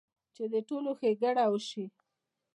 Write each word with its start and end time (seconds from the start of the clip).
چې 0.35 0.43
د 0.53 0.55
ټولو 0.69 0.89
ښېګړه 0.99 1.43
اوشي- 1.49 1.85